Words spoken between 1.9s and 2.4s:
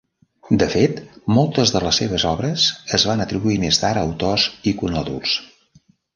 seves